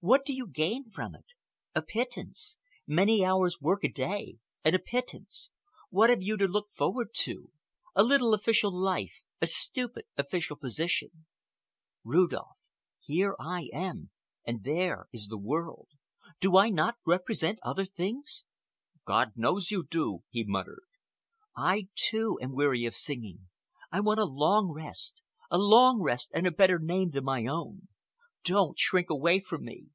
[0.00, 1.24] What do you gain from it?
[1.74, 2.60] A pittance!
[2.86, 5.50] Many hours work a day and a pittance.
[5.90, 7.50] What have you to look forward to?
[7.96, 11.26] A little official life, a stupid official position.
[12.04, 12.68] Rudolph,
[13.00, 15.88] here am I, and there is the world.
[16.38, 18.44] Do I not represent other things?"
[19.04, 20.84] "God knows you do!" he muttered.
[21.56, 23.48] "I, too, am weary of singing.
[23.90, 27.88] I want a long rest—a long rest and a better name than my own.
[28.44, 29.86] Don't shrink away from me.